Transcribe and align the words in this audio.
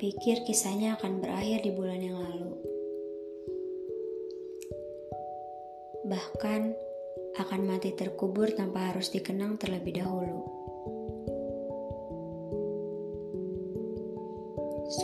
berpikir 0.00 0.48
kisahnya 0.48 0.96
akan 0.96 1.20
berakhir 1.20 1.60
di 1.60 1.76
bulan 1.76 2.00
yang 2.00 2.16
lalu. 2.16 2.56
Bahkan 6.08 6.60
akan 7.36 7.60
mati 7.68 7.92
terkubur 7.92 8.48
tanpa 8.56 8.88
harus 8.88 9.12
dikenang 9.12 9.60
terlebih 9.60 10.00
dahulu. 10.00 10.40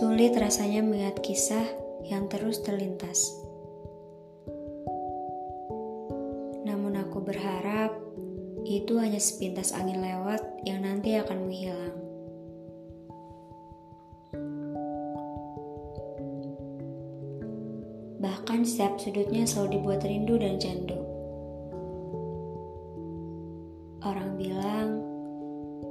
Sulit 0.01 0.33
rasanya 0.33 0.81
melihat 0.81 1.21
kisah 1.21 1.69
yang 2.09 2.33
terus 2.33 2.65
terlintas. 2.65 3.37
Namun 6.65 6.97
aku 7.05 7.21
berharap 7.21 8.01
itu 8.65 8.97
hanya 8.97 9.21
sepintas 9.21 9.77
angin 9.77 10.01
lewat 10.01 10.41
yang 10.65 10.89
nanti 10.89 11.21
akan 11.21 11.45
menghilang. 11.45 11.96
Bahkan 18.17 18.65
setiap 18.65 18.97
sudutnya 18.97 19.45
selalu 19.45 19.77
dibuat 19.77 20.01
rindu 20.01 20.41
dan 20.41 20.57
candu. 20.57 20.97
Orang 24.01 24.41
bilang, 24.41 25.05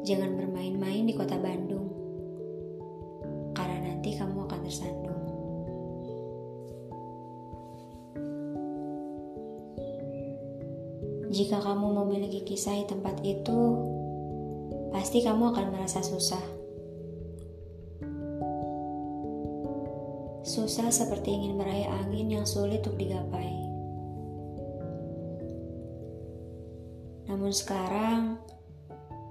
jangan 0.02 0.34
bermain-main 0.34 1.06
di 1.06 1.14
kota 1.14 1.38
Bandung, 1.38 1.86
karena 3.54 3.94
nanti 3.94 4.18
kamu 4.18 4.42
akan 4.50 4.62
tersandung. 4.66 5.22
Jika 11.30 11.60
kamu 11.62 11.88
memiliki 11.94 12.42
kisah 12.48 12.80
di 12.80 12.86
tempat 12.88 13.22
itu, 13.22 13.60
pasti 14.90 15.22
kamu 15.22 15.52
akan 15.54 15.66
merasa 15.76 16.00
susah. 16.02 16.65
Susah 20.46 20.94
seperti 20.94 21.34
ingin 21.34 21.58
meraih 21.58 21.90
angin 21.90 22.30
yang 22.30 22.46
sulit 22.46 22.86
untuk 22.86 23.02
digapai. 23.02 23.50
Namun 27.26 27.50
sekarang, 27.50 28.38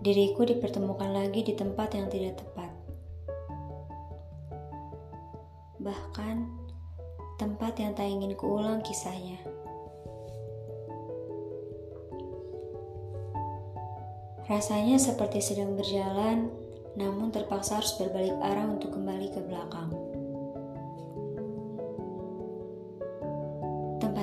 diriku 0.02 0.42
dipertemukan 0.42 1.14
lagi 1.14 1.46
di 1.46 1.54
tempat 1.54 1.94
yang 1.94 2.10
tidak 2.10 2.42
tepat. 2.42 2.66
Bahkan, 5.78 6.36
tempat 7.38 7.78
yang 7.78 7.94
tak 7.94 8.10
ingin 8.10 8.34
kuulang 8.34 8.82
kisahnya. 8.82 9.38
Rasanya 14.50 14.98
seperti 14.98 15.38
sedang 15.38 15.78
berjalan, 15.78 16.50
namun 16.94 17.34
terpaksa 17.34 17.82
harus 17.82 17.98
berbalik 17.98 18.38
arah 18.38 18.70
untuk 18.70 18.94
kembali 18.94 19.34
ke 19.34 19.42
belakang. 19.42 19.73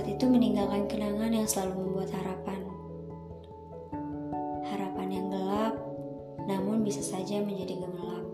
Tempat 0.01 0.17
itu 0.17 0.33
meninggalkan 0.33 0.89
kenangan 0.89 1.29
yang 1.29 1.45
selalu 1.45 1.77
membuat 1.77 2.09
harapan. 2.09 2.57
Harapan 4.65 5.07
yang 5.13 5.29
gelap, 5.29 5.77
namun 6.49 6.81
bisa 6.81 7.05
saja 7.05 7.37
menjadi 7.37 7.77
gemerlap. 7.85 8.25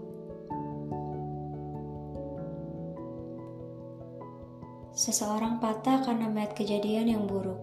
Seseorang 4.96 5.60
patah 5.60 6.08
karena 6.08 6.32
melihat 6.32 6.56
kejadian 6.56 7.12
yang 7.12 7.28
buruk. 7.28 7.60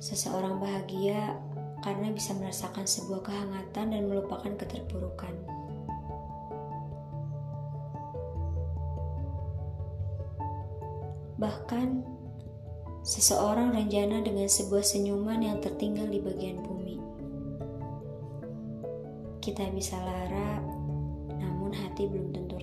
Seseorang 0.00 0.64
bahagia 0.64 1.36
karena 1.84 2.08
bisa 2.16 2.32
merasakan 2.32 2.88
sebuah 2.88 3.28
kehangatan 3.28 3.92
dan 3.92 4.08
melupakan 4.08 4.56
keterpurukan. 4.56 5.36
Bahkan, 11.34 11.88
seseorang 13.04 13.76
rencana 13.76 14.24
dengan 14.24 14.48
sebuah 14.48 14.80
senyuman 14.80 15.44
yang 15.44 15.58
tertinggal 15.60 16.08
di 16.08 16.22
bagian 16.22 16.62
bumi. 16.62 16.96
Kita 19.44 19.68
bisa 19.76 20.00
lara, 20.00 20.62
namun 21.36 21.74
hati 21.74 22.08
belum 22.08 22.32
tentu 22.32 22.56